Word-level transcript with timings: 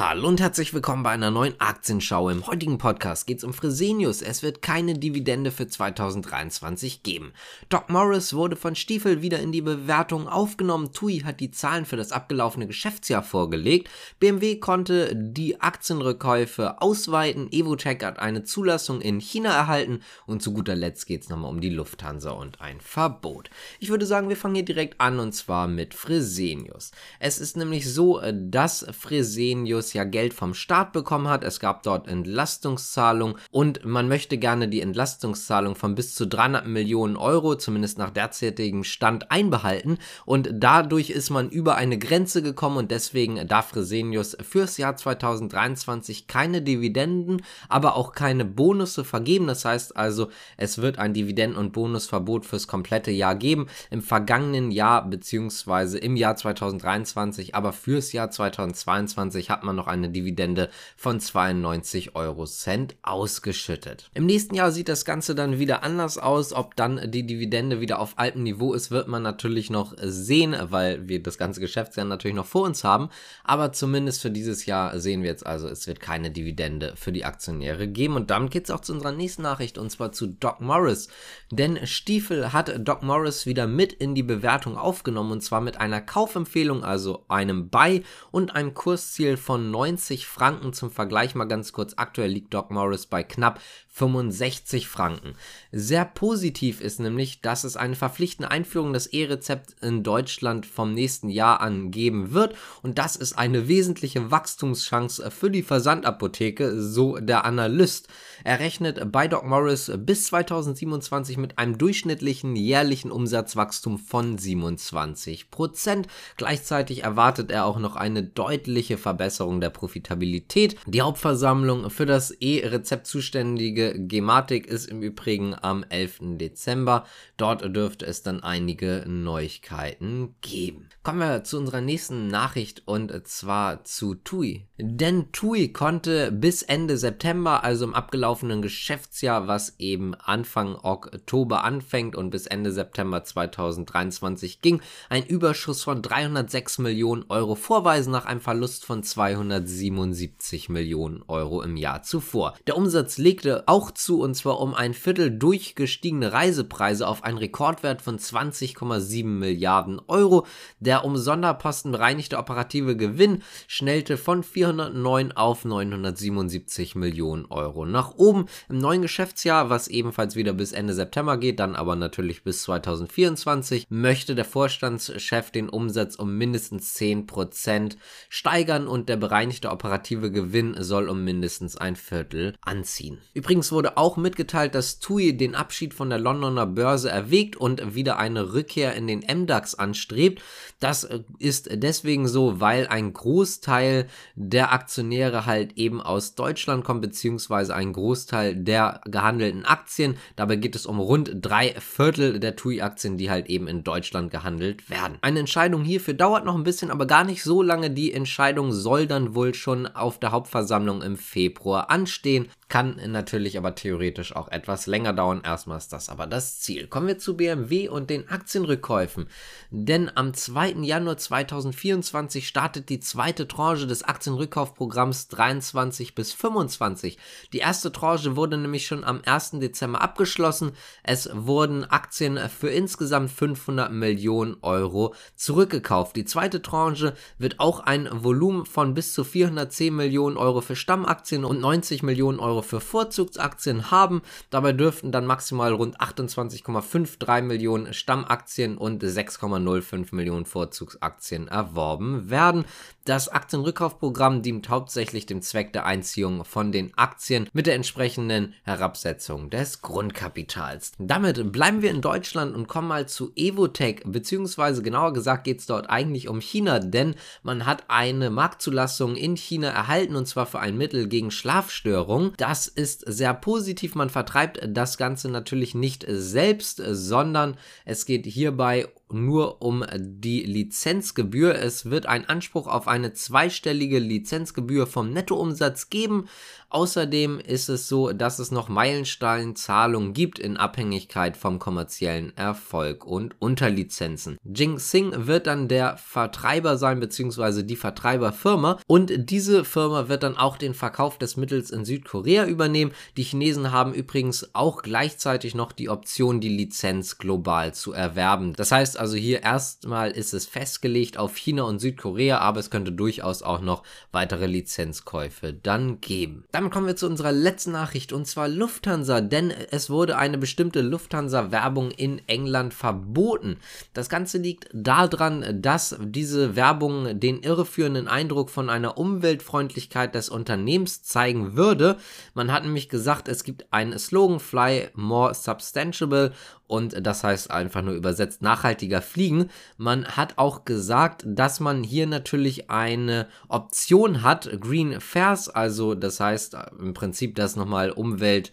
Hallo 0.00 0.28
und 0.28 0.40
herzlich 0.40 0.72
willkommen 0.72 1.02
bei 1.02 1.10
einer 1.10 1.30
neuen 1.30 1.60
Aktienschau. 1.60 2.30
Im 2.30 2.46
heutigen 2.46 2.78
Podcast 2.78 3.26
geht 3.26 3.36
es 3.36 3.44
um 3.44 3.52
Fresenius. 3.52 4.22
Es 4.22 4.42
wird 4.42 4.62
keine 4.62 4.94
Dividende 4.94 5.50
für 5.50 5.68
2023 5.68 7.02
geben. 7.02 7.34
Doc 7.68 7.90
Morris 7.90 8.32
wurde 8.32 8.56
von 8.56 8.74
Stiefel 8.74 9.20
wieder 9.20 9.40
in 9.40 9.52
die 9.52 9.60
Bewertung 9.60 10.26
aufgenommen. 10.26 10.94
TUI 10.94 11.18
hat 11.18 11.40
die 11.40 11.50
Zahlen 11.50 11.84
für 11.84 11.98
das 11.98 12.12
abgelaufene 12.12 12.66
Geschäftsjahr 12.66 13.22
vorgelegt. 13.22 13.90
BMW 14.20 14.56
konnte 14.56 15.14
die 15.14 15.60
Aktienrückkäufe 15.60 16.80
ausweiten. 16.80 17.52
Evotech 17.52 18.02
hat 18.02 18.20
eine 18.20 18.42
Zulassung 18.42 19.02
in 19.02 19.20
China 19.20 19.52
erhalten. 19.52 20.00
Und 20.24 20.42
zu 20.42 20.54
guter 20.54 20.76
Letzt 20.76 21.08
geht 21.08 21.24
es 21.24 21.28
nochmal 21.28 21.50
um 21.50 21.60
die 21.60 21.68
Lufthansa 21.68 22.30
und 22.30 22.62
ein 22.62 22.80
Verbot. 22.80 23.50
Ich 23.80 23.90
würde 23.90 24.06
sagen, 24.06 24.30
wir 24.30 24.36
fangen 24.38 24.54
hier 24.54 24.64
direkt 24.64 24.98
an 24.98 25.20
und 25.20 25.32
zwar 25.32 25.68
mit 25.68 25.92
Fresenius. 25.92 26.90
Es 27.18 27.38
ist 27.38 27.58
nämlich 27.58 27.92
so, 27.92 28.18
dass 28.32 28.86
Fresenius 28.98 29.89
ja 29.92 30.04
Geld 30.04 30.34
vom 30.34 30.54
Staat 30.54 30.92
bekommen 30.92 31.28
hat. 31.28 31.44
Es 31.44 31.60
gab 31.60 31.82
dort 31.82 32.08
Entlastungszahlungen 32.08 33.36
und 33.50 33.84
man 33.84 34.08
möchte 34.08 34.38
gerne 34.38 34.68
die 34.68 34.80
Entlastungszahlung 34.80 35.74
von 35.74 35.94
bis 35.94 36.14
zu 36.14 36.26
300 36.26 36.66
Millionen 36.66 37.16
Euro, 37.16 37.56
zumindest 37.56 37.98
nach 37.98 38.10
derzeitigem 38.10 38.84
Stand, 38.84 39.30
einbehalten. 39.30 39.98
Und 40.24 40.50
dadurch 40.52 41.10
ist 41.10 41.30
man 41.30 41.48
über 41.50 41.76
eine 41.76 41.98
Grenze 41.98 42.42
gekommen 42.42 42.76
und 42.76 42.90
deswegen 42.90 43.46
darf 43.48 43.68
Fresenius 43.68 44.36
fürs 44.40 44.76
Jahr 44.76 44.96
2023 44.96 46.26
keine 46.26 46.62
Dividenden, 46.62 47.42
aber 47.68 47.96
auch 47.96 48.12
keine 48.12 48.44
Bonusse 48.44 49.04
vergeben. 49.04 49.46
Das 49.46 49.64
heißt 49.64 49.96
also, 49.96 50.30
es 50.56 50.78
wird 50.78 50.98
ein 50.98 51.14
Dividenden- 51.14 51.56
und 51.56 51.72
Bonusverbot 51.72 52.46
fürs 52.46 52.66
komplette 52.66 53.10
Jahr 53.10 53.34
geben. 53.34 53.66
Im 53.90 54.02
vergangenen 54.02 54.70
Jahr 54.70 55.08
beziehungsweise 55.08 55.98
im 55.98 56.16
Jahr 56.16 56.36
2023, 56.36 57.54
aber 57.54 57.72
fürs 57.72 58.12
Jahr 58.12 58.30
2022 58.30 59.50
hat 59.50 59.64
man 59.64 59.78
noch 59.80 59.86
eine 59.86 60.10
Dividende 60.10 60.68
von 60.96 61.20
92 61.20 62.14
Euro 62.14 62.44
Cent 62.44 62.96
ausgeschüttet. 63.02 64.10
Im 64.12 64.26
nächsten 64.26 64.54
Jahr 64.54 64.72
sieht 64.72 64.88
das 64.88 65.06
Ganze 65.06 65.34
dann 65.34 65.58
wieder 65.58 65.82
anders 65.82 66.18
aus. 66.18 66.52
Ob 66.52 66.76
dann 66.76 67.10
die 67.10 67.26
Dividende 67.26 67.80
wieder 67.80 67.98
auf 67.98 68.14
altem 68.16 68.42
Niveau 68.42 68.74
ist, 68.74 68.90
wird 68.90 69.08
man 69.08 69.22
natürlich 69.22 69.70
noch 69.70 69.94
sehen, 70.02 70.54
weil 70.60 71.08
wir 71.08 71.22
das 71.22 71.38
ganze 71.38 71.60
Geschäftsjahr 71.60 72.04
natürlich 72.04 72.36
noch 72.36 72.46
vor 72.46 72.66
uns 72.66 72.84
haben. 72.84 73.08
Aber 73.42 73.72
zumindest 73.72 74.20
für 74.20 74.30
dieses 74.30 74.66
Jahr 74.66 75.00
sehen 75.00 75.22
wir 75.22 75.30
jetzt 75.30 75.46
also, 75.46 75.66
es 75.66 75.86
wird 75.86 76.00
keine 76.00 76.30
Dividende 76.30 76.92
für 76.96 77.12
die 77.12 77.24
Aktionäre 77.24 77.88
geben. 77.88 78.16
Und 78.16 78.30
damit 78.30 78.50
geht 78.50 78.64
es 78.64 78.70
auch 78.70 78.80
zu 78.80 78.92
unserer 78.92 79.12
nächsten 79.12 79.42
Nachricht 79.42 79.78
und 79.78 79.90
zwar 79.90 80.12
zu 80.12 80.26
Doc 80.26 80.60
Morris. 80.60 81.08
Denn 81.50 81.86
Stiefel 81.86 82.52
hat 82.52 82.86
Doc 82.86 83.02
Morris 83.02 83.46
wieder 83.46 83.66
mit 83.66 83.94
in 83.94 84.14
die 84.14 84.22
Bewertung 84.22 84.76
aufgenommen 84.76 85.32
und 85.32 85.40
zwar 85.40 85.62
mit 85.62 85.80
einer 85.80 86.02
Kaufempfehlung, 86.02 86.84
also 86.84 87.24
einem 87.28 87.70
Buy 87.70 88.04
und 88.30 88.54
einem 88.54 88.74
Kursziel 88.74 89.38
von 89.38 89.59
90 89.60 90.26
Franken. 90.26 90.72
Zum 90.72 90.90
Vergleich 90.90 91.34
mal 91.34 91.44
ganz 91.44 91.72
kurz. 91.72 91.94
Aktuell 91.96 92.30
liegt 92.30 92.54
Doc 92.54 92.70
Morris 92.70 93.06
bei 93.06 93.22
knapp 93.22 93.60
65 93.92 94.88
Franken. 94.88 95.34
Sehr 95.72 96.04
positiv 96.04 96.80
ist 96.80 97.00
nämlich, 97.00 97.40
dass 97.42 97.64
es 97.64 97.76
eine 97.76 97.96
verpflichtende 97.96 98.50
Einführung 98.50 98.92
des 98.92 99.08
E-Rezepts 99.08 99.74
in 99.82 100.02
Deutschland 100.02 100.64
vom 100.64 100.94
nächsten 100.94 101.28
Jahr 101.28 101.60
an 101.60 101.90
geben 101.90 102.32
wird 102.32 102.54
und 102.82 102.98
das 102.98 103.16
ist 103.16 103.36
eine 103.36 103.68
wesentliche 103.68 104.30
Wachstumschance 104.30 105.30
für 105.30 105.50
die 105.50 105.62
Versandapotheke, 105.62 106.80
so 106.80 107.18
der 107.18 107.44
Analyst. 107.44 108.08
Er 108.44 108.60
rechnet 108.60 109.12
bei 109.12 109.28
Doc 109.28 109.44
Morris 109.44 109.92
bis 109.96 110.26
2027 110.26 111.36
mit 111.36 111.58
einem 111.58 111.76
durchschnittlichen 111.76 112.56
jährlichen 112.56 113.10
Umsatzwachstum 113.10 113.98
von 113.98 114.38
27 114.38 115.50
Prozent. 115.50 116.06
Gleichzeitig 116.36 117.02
erwartet 117.02 117.50
er 117.50 117.66
auch 117.66 117.78
noch 117.78 117.96
eine 117.96 118.22
deutliche 118.22 118.96
Verbesserung 118.96 119.60
der 119.60 119.70
Profitabilität. 119.70 120.76
Die 120.86 121.02
Hauptversammlung 121.02 121.90
für 121.90 122.06
das 122.06 122.30
E-Rezept 122.30 123.06
zuständige 123.06 123.89
Gematik 123.96 124.66
ist 124.66 124.86
im 124.86 125.02
Übrigen 125.02 125.54
am 125.60 125.84
11. 125.88 126.38
Dezember. 126.38 127.06
Dort 127.36 127.62
dürfte 127.74 128.06
es 128.06 128.22
dann 128.22 128.42
einige 128.42 129.04
Neuigkeiten 129.06 130.34
geben. 130.40 130.88
Kommen 131.02 131.20
wir 131.20 131.44
zu 131.44 131.58
unserer 131.58 131.80
nächsten 131.80 132.28
Nachricht 132.28 132.82
und 132.86 133.26
zwar 133.26 133.84
zu 133.84 134.14
TUI. 134.14 134.66
Denn 134.82 135.30
TUI 135.32 135.72
konnte 135.72 136.32
bis 136.32 136.62
Ende 136.62 136.98
September, 136.98 137.64
also 137.64 137.84
im 137.84 137.94
abgelaufenen 137.94 138.60
Geschäftsjahr, 138.60 139.46
was 139.46 139.74
eben 139.78 140.14
Anfang 140.14 140.76
Oktober 140.76 141.64
anfängt 141.64 142.16
und 142.16 142.30
bis 142.30 142.46
Ende 142.46 142.72
September 142.72 143.22
2023 143.22 144.60
ging, 144.60 144.80
ein 145.08 145.24
Überschuss 145.24 145.82
von 145.84 146.02
306 146.02 146.78
Millionen 146.78 147.24
Euro 147.28 147.54
vorweisen 147.54 148.10
nach 148.10 148.26
einem 148.26 148.40
Verlust 148.40 148.84
von 148.84 149.02
277 149.02 150.68
Millionen 150.68 151.22
Euro 151.28 151.62
im 151.62 151.76
Jahr 151.76 152.02
zuvor. 152.02 152.54
Der 152.66 152.76
Umsatz 152.76 153.18
legte 153.18 153.64
auch 153.66 153.92
zu 153.92 154.20
und 154.20 154.34
zwar 154.34 154.60
um 154.60 154.74
ein 154.74 154.94
Viertel 154.94 155.30
durch 155.30 155.74
gestiegene 155.74 156.32
Reisepreise 156.32 157.06
auf 157.06 157.22
einen 157.22 157.38
Rekordwert 157.38 158.02
von 158.02 158.18
20,7 158.18 159.24
Milliarden 159.24 160.00
Euro. 160.08 160.46
Der 160.80 161.04
um 161.04 161.16
Sonderposten 161.16 161.92
bereinigte 161.92 162.38
operative 162.38 162.96
Gewinn 162.96 163.42
schnellte 163.68 164.16
von 164.16 164.42
409 164.70 165.32
auf 165.32 165.64
977 165.64 166.94
Millionen 166.94 167.46
Euro 167.46 167.86
nach 167.86 168.14
oben. 168.16 168.46
Im 168.68 168.78
neuen 168.78 169.02
Geschäftsjahr, 169.02 169.68
was 169.70 169.88
ebenfalls 169.88 170.36
wieder 170.36 170.52
bis 170.52 170.72
Ende 170.72 170.94
September 170.94 171.36
geht, 171.38 171.58
dann 171.58 171.74
aber 171.74 171.96
natürlich 171.96 172.44
bis 172.44 172.62
2024, 172.62 173.86
möchte 173.88 174.34
der 174.34 174.44
Vorstandschef 174.44 175.50
den 175.50 175.68
Umsatz 175.68 176.16
um 176.16 176.36
mindestens 176.36 176.96
10% 176.96 177.96
steigern 178.28 178.86
und 178.86 179.08
der 179.08 179.16
bereinigte 179.16 179.70
operative 179.70 180.30
Gewinn 180.30 180.76
soll 180.78 181.08
um 181.08 181.24
mindestens 181.24 181.76
ein 181.76 181.96
Viertel 181.96 182.54
anziehen. 182.60 183.18
Übrigens 183.34 183.72
wurde 183.72 183.96
auch 183.96 184.16
mitgeteilt, 184.16 184.74
dass 184.74 185.00
TUI 185.00 185.36
den 185.36 185.54
Abschied 185.54 185.94
von 185.94 186.10
der 186.10 186.18
Londoner 186.18 186.66
Börse 186.66 187.10
erwägt 187.10 187.56
und 187.56 187.94
wieder 187.94 188.18
eine 188.18 188.52
Rückkehr 188.52 188.94
in 188.94 189.06
den 189.06 189.20
MDAX 189.20 189.74
anstrebt. 189.74 190.42
Das 190.78 191.04
äh, 191.04 191.20
ist 191.38 191.68
deswegen 191.72 192.28
so, 192.28 192.60
weil 192.60 192.86
ein 192.86 193.12
Großteil 193.12 194.06
der 194.34 194.59
Aktionäre 194.68 195.46
halt 195.46 195.78
eben 195.78 196.00
aus 196.00 196.34
Deutschland 196.34 196.84
kommt, 196.84 197.00
beziehungsweise 197.00 197.74
ein 197.74 197.92
Großteil 197.92 198.54
der 198.54 199.00
gehandelten 199.06 199.64
Aktien. 199.64 200.16
Dabei 200.36 200.56
geht 200.56 200.76
es 200.76 200.86
um 200.86 201.00
rund 201.00 201.30
drei 201.40 201.74
Viertel 201.80 202.38
der 202.38 202.56
TUI-Aktien, 202.56 203.16
die 203.16 203.30
halt 203.30 203.48
eben 203.48 203.66
in 203.66 203.82
Deutschland 203.82 204.30
gehandelt 204.30 204.90
werden. 204.90 205.18
Eine 205.22 205.40
Entscheidung 205.40 205.82
hierfür 205.82 206.14
dauert 206.14 206.44
noch 206.44 206.54
ein 206.54 206.64
bisschen, 206.64 206.90
aber 206.90 207.06
gar 207.06 207.24
nicht 207.24 207.42
so 207.42 207.62
lange. 207.62 207.90
Die 207.90 208.12
Entscheidung 208.12 208.72
soll 208.72 209.06
dann 209.06 209.34
wohl 209.34 209.54
schon 209.54 209.86
auf 209.86 210.20
der 210.20 210.32
Hauptversammlung 210.32 211.02
im 211.02 211.16
Februar 211.16 211.90
anstehen. 211.90 212.48
Kann 212.70 213.00
natürlich 213.08 213.58
aber 213.58 213.74
theoretisch 213.74 214.36
auch 214.36 214.46
etwas 214.46 214.86
länger 214.86 215.12
dauern. 215.12 215.42
Erstmal 215.44 215.76
ist 215.76 215.92
das 215.92 216.08
aber 216.08 216.28
das 216.28 216.60
Ziel. 216.60 216.86
Kommen 216.86 217.08
wir 217.08 217.18
zu 217.18 217.36
BMW 217.36 217.88
und 217.88 218.10
den 218.10 218.28
Aktienrückkäufen. 218.28 219.26
Denn 219.70 220.08
am 220.14 220.34
2. 220.34 220.74
Januar 220.82 221.16
2024 221.16 222.46
startet 222.46 222.88
die 222.88 223.00
zweite 223.00 223.48
Tranche 223.48 223.88
des 223.88 224.04
Aktienrückkaufprogramms 224.04 225.26
23 225.26 226.14
bis 226.14 226.32
25. 226.32 227.18
Die 227.52 227.58
erste 227.58 227.90
Tranche 227.90 228.36
wurde 228.36 228.56
nämlich 228.56 228.86
schon 228.86 229.02
am 229.02 229.20
1. 229.24 229.58
Dezember 229.58 230.00
abgeschlossen. 230.00 230.70
Es 231.02 231.28
wurden 231.32 231.82
Aktien 231.82 232.38
für 232.48 232.70
insgesamt 232.70 233.32
500 233.32 233.90
Millionen 233.90 234.58
Euro 234.62 235.16
zurückgekauft. 235.34 236.14
Die 236.14 236.24
zweite 236.24 236.62
Tranche 236.62 237.14
wird 237.36 237.58
auch 237.58 237.80
ein 237.80 238.08
Volumen 238.12 238.64
von 238.64 238.94
bis 238.94 239.12
zu 239.12 239.24
410 239.24 239.92
Millionen 239.92 240.36
Euro 240.36 240.60
für 240.60 240.76
Stammaktien 240.76 241.44
und 241.44 241.60
90 241.60 242.04
Millionen 242.04 242.38
Euro 242.38 242.59
Euro 242.60 242.62
für 242.62 242.80
Vorzugsaktien 242.80 243.90
haben. 243.90 244.22
Dabei 244.50 244.72
dürften 244.72 245.12
dann 245.12 245.26
maximal 245.26 245.72
rund 245.72 246.00
28,53 246.00 247.42
Millionen 247.42 247.94
Stammaktien 247.94 248.76
und 248.76 249.02
6,05 249.02 250.14
Millionen 250.14 250.44
Vorzugsaktien 250.44 251.48
erworben 251.48 252.28
werden. 252.28 252.64
Das 253.10 253.28
Aktienrückkaufprogramm 253.28 254.40
dient 254.40 254.68
hauptsächlich 254.68 255.26
dem 255.26 255.42
Zweck 255.42 255.72
der 255.72 255.84
Einziehung 255.84 256.44
von 256.44 256.70
den 256.70 256.92
Aktien 256.96 257.48
mit 257.52 257.66
der 257.66 257.74
entsprechenden 257.74 258.54
Herabsetzung 258.62 259.50
des 259.50 259.82
Grundkapitals. 259.82 260.92
Damit 260.96 261.50
bleiben 261.50 261.82
wir 261.82 261.90
in 261.90 262.02
Deutschland 262.02 262.54
und 262.54 262.68
kommen 262.68 262.86
mal 262.86 263.08
zu 263.08 263.32
Evotech, 263.34 264.02
beziehungsweise 264.04 264.84
genauer 264.84 265.12
gesagt 265.12 265.42
geht 265.42 265.58
es 265.58 265.66
dort 265.66 265.90
eigentlich 265.90 266.28
um 266.28 266.40
China, 266.40 266.78
denn 266.78 267.16
man 267.42 267.66
hat 267.66 267.82
eine 267.88 268.30
Marktzulassung 268.30 269.16
in 269.16 269.36
China 269.36 269.70
erhalten 269.70 270.14
und 270.14 270.26
zwar 270.26 270.46
für 270.46 270.60
ein 270.60 270.78
Mittel 270.78 271.08
gegen 271.08 271.32
Schlafstörungen. 271.32 272.34
Das 272.36 272.68
ist 272.68 273.02
sehr 273.08 273.34
positiv. 273.34 273.96
Man 273.96 274.10
vertreibt 274.10 274.60
das 274.64 274.98
Ganze 274.98 275.28
natürlich 275.28 275.74
nicht 275.74 276.06
selbst, 276.08 276.80
sondern 276.86 277.56
es 277.84 278.06
geht 278.06 278.24
hierbei 278.24 278.86
nur 279.12 279.62
um 279.62 279.84
die 279.96 280.42
Lizenzgebühr. 280.42 281.54
Es 281.54 281.90
wird 281.90 282.06
ein 282.06 282.28
Anspruch 282.28 282.66
auf 282.66 282.88
eine 282.88 283.12
zweistellige 283.12 283.98
Lizenzgebühr 283.98 284.86
vom 284.86 285.12
Nettoumsatz 285.12 285.90
geben. 285.90 286.28
Außerdem 286.70 287.40
ist 287.40 287.68
es 287.68 287.88
so, 287.88 288.12
dass 288.12 288.38
es 288.38 288.52
noch 288.52 288.68
Meilensteinzahlungen 288.68 290.12
gibt 290.12 290.38
in 290.38 290.56
Abhängigkeit 290.56 291.36
vom 291.36 291.58
kommerziellen 291.58 292.36
Erfolg 292.36 293.04
und 293.04 293.34
Unterlizenzen. 293.40 294.38
Jing 294.44 294.78
Sing 294.78 295.26
wird 295.26 295.48
dann 295.48 295.66
der 295.66 295.96
Vertreiber 295.96 296.78
sein, 296.78 297.00
beziehungsweise 297.00 297.64
die 297.64 297.74
Vertreiberfirma. 297.74 298.78
Und 298.86 299.12
diese 299.30 299.64
Firma 299.64 300.08
wird 300.08 300.22
dann 300.22 300.36
auch 300.36 300.56
den 300.56 300.74
Verkauf 300.74 301.18
des 301.18 301.36
Mittels 301.36 301.70
in 301.70 301.84
Südkorea 301.84 302.46
übernehmen. 302.46 302.92
Die 303.16 303.24
Chinesen 303.24 303.72
haben 303.72 303.92
übrigens 303.92 304.54
auch 304.54 304.82
gleichzeitig 304.82 305.56
noch 305.56 305.72
die 305.72 305.88
Option, 305.88 306.40
die 306.40 306.48
Lizenz 306.48 307.18
global 307.18 307.74
zu 307.74 307.92
erwerben. 307.92 308.52
Das 308.52 308.70
heißt 308.70 308.99
also 309.00 309.16
hier 309.16 309.42
erstmal 309.42 310.10
ist 310.10 310.34
es 310.34 310.44
festgelegt 310.44 311.16
auf 311.16 311.34
China 311.34 311.62
und 311.62 311.78
Südkorea, 311.78 312.36
aber 312.36 312.60
es 312.60 312.68
könnte 312.68 312.92
durchaus 312.92 313.42
auch 313.42 313.62
noch 313.62 313.82
weitere 314.12 314.44
Lizenzkäufe 314.44 315.54
dann 315.54 316.02
geben. 316.02 316.44
Damit 316.52 316.70
kommen 316.70 316.86
wir 316.86 316.96
zu 316.96 317.06
unserer 317.06 317.32
letzten 317.32 317.72
Nachricht 317.72 318.12
und 318.12 318.26
zwar 318.26 318.46
Lufthansa, 318.46 319.22
denn 319.22 319.52
es 319.70 319.88
wurde 319.88 320.18
eine 320.18 320.36
bestimmte 320.36 320.82
Lufthansa-Werbung 320.82 321.92
in 321.92 322.20
England 322.28 322.74
verboten. 322.74 323.56
Das 323.94 324.10
Ganze 324.10 324.36
liegt 324.36 324.68
daran, 324.74 325.62
dass 325.62 325.96
diese 325.98 326.54
Werbung 326.54 327.18
den 327.18 327.42
irreführenden 327.42 328.06
Eindruck 328.06 328.50
von 328.50 328.68
einer 328.68 328.98
Umweltfreundlichkeit 328.98 330.14
des 330.14 330.28
Unternehmens 330.28 331.02
zeigen 331.02 331.56
würde. 331.56 331.96
Man 332.34 332.52
hat 332.52 332.64
nämlich 332.64 332.90
gesagt, 332.90 333.28
es 333.28 333.44
gibt 333.44 333.72
einen 333.72 333.98
Slogan 333.98 334.40
Fly 334.40 334.90
More 334.92 335.32
Substantiable 335.32 336.34
und 336.70 337.04
das 337.04 337.24
heißt 337.24 337.50
einfach 337.50 337.82
nur 337.82 337.94
übersetzt 337.94 338.42
nachhaltiger 338.42 338.89
fliegen. 339.00 339.48
Man 339.76 340.04
hat 340.04 340.38
auch 340.38 340.64
gesagt, 340.64 341.22
dass 341.24 341.60
man 341.60 341.84
hier 341.84 342.08
natürlich 342.08 342.68
eine 342.70 343.28
Option 343.48 344.22
hat, 344.22 344.50
Green 344.60 345.00
Fares, 345.00 345.48
also 345.48 345.94
das 345.94 346.18
heißt 346.18 346.56
im 346.78 346.94
Prinzip, 346.94 347.36
dass 347.36 347.54
nochmal 347.54 347.90
Umwelt 347.90 348.50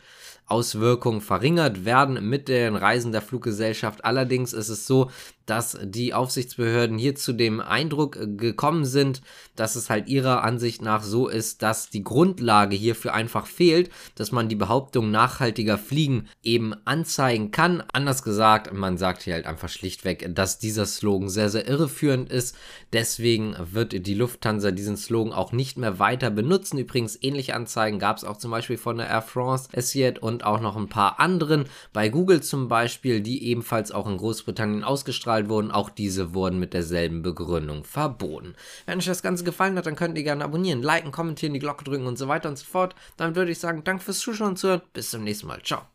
Auswirkungen 0.48 1.22
verringert 1.22 1.84
werden 1.84 2.30
mit 2.30 2.48
den 2.48 2.76
Reisen 2.76 3.12
der 3.12 3.22
Fluggesellschaft. 3.22 4.06
Allerdings 4.06 4.54
ist 4.54 4.70
es 4.70 4.88
so, 4.88 5.12
dass 5.48 5.78
die 5.82 6.14
Aufsichtsbehörden 6.14 6.98
hier 6.98 7.16
zu 7.16 7.34
dem 7.34 7.60
Eindruck 7.60 8.20
gekommen 8.38 8.86
sind, 8.86 9.22
dass 9.56 9.76
es 9.76 9.90
halt 9.90 10.08
ihrer 10.08 10.44
Ansicht 10.44 10.82
nach 10.82 11.02
so 11.02 11.28
ist, 11.28 11.64
dass 11.64 11.90
die 11.90 12.04
Grundlage 12.04 12.76
hierfür 12.76 13.14
einfach 13.14 13.48
fehlt, 13.48 13.90
dass 14.16 14.32
man 14.32 14.50
die 14.50 14.56
Behauptung 14.56 15.10
nachhaltiger 15.10 15.78
Fliegen 15.78 16.28
eben 16.44 16.76
anzeigen 16.86 17.52
kann. 17.52 17.84
Anders 17.92 18.24
gesagt, 18.24 18.74
man 18.74 18.98
sagt 18.98 19.24
hier 19.24 19.34
halt 19.34 19.46
einfach 19.46 19.70
schlichtweg, 19.70 20.30
dass 20.36 20.60
dieser 20.60 20.86
Slogan 20.86 21.30
sehr, 21.30 21.50
sehr 21.50 21.68
irreführend 21.68 22.30
ist. 22.30 22.56
Deswegen 22.94 23.56
wird 23.72 24.06
die 24.06 24.14
Lufthansa 24.14 24.72
diesen 24.72 24.98
Slogan 24.98 25.34
auch 25.34 25.54
nicht 25.54 25.78
mehr 25.78 25.98
weiter 26.00 26.30
benutzen. 26.30 26.78
Übrigens, 26.78 27.18
ähnliche 27.22 27.56
Anzeigen 27.56 28.00
gab 28.00 28.18
es 28.18 28.24
auch 28.24 28.38
zum 28.38 28.52
Beispiel 28.52 28.78
von 28.78 28.98
der 28.98 29.08
Air 29.08 29.22
France, 29.22 29.70
Etihad 29.72 30.20
und 30.20 30.44
auch 30.44 30.60
noch 30.60 30.76
ein 30.76 30.90
paar 30.90 31.20
anderen. 31.20 31.66
Bei 31.94 32.10
Google 32.10 32.42
zum 32.42 32.68
Beispiel, 32.68 33.22
die 33.22 33.46
ebenfalls 33.46 33.92
auch 33.92 34.08
in 34.08 34.18
Großbritannien 34.18 34.84
ausgestrahlt 34.84 35.37
ausgestrahlt 35.38 35.50
wurden, 35.50 35.72
auch 35.72 35.90
diese 35.90 36.34
wurden 36.34 36.60
mit 36.60 36.74
derselben 36.74 37.22
Begründung 37.22 37.84
verboten. 37.84 38.56
Wenn 38.86 38.98
euch 38.98 39.06
das 39.06 39.22
Ganze 39.22 39.44
gefallen 39.44 39.78
hat, 39.78 39.86
dann 39.86 39.96
könnt 39.96 40.18
ihr 40.18 40.24
gerne 40.24 40.44
abonnieren, 40.44 40.82
liken, 40.82 41.12
kommentieren, 41.12 41.54
die 41.54 41.60
Glocke 41.60 41.84
drücken 41.84 42.08
und 42.08 42.18
so 42.18 42.28
weiter 42.28 42.50
und 42.50 42.58
so 42.58 42.66
fort. 42.66 42.96
Dann 43.18 43.36
würde 43.36 43.52
ich 43.52 43.60
sagen, 43.60 43.84
danke 43.84 44.04
fürs 44.04 44.20
Zuschauen 44.20 44.50
und 44.50 44.58
Zuhören. 44.58 44.82
Bis 44.94 45.12
zum 45.12 45.24
nächsten 45.24 45.48
Mal. 45.48 45.62
Ciao. 45.64 45.84